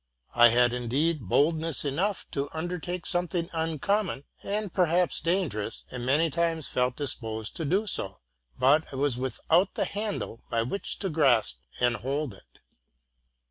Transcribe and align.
I 0.33 0.47
had 0.47 0.73
indeed 0.73 1.29
boldness 1.29 1.85
enough 1.85 2.25
to 2.31 2.49
un 2.55 2.67
dertake 2.69 3.05
something 3.05 3.51
uncommon 3.53 4.23
and 4.41 4.73
perhaps 4.73 5.21
dangerous, 5.21 5.83
and 5.91 6.03
many 6.07 6.31
times 6.31 6.67
felt 6.67 6.95
disposed 6.97 7.55
to 7.57 7.65
do 7.65 7.85
so; 7.85 8.19
but 8.57 8.91
I 8.91 8.95
was 8.95 9.19
'Without. 9.19 9.75
the 9.75 9.85
handle 9.85 10.41
by 10.49 10.63
which 10.63 10.97
to 11.01 11.09
grasp 11.09 11.59
and 11.79 11.97
hold 11.97 12.33
it. 12.33 12.61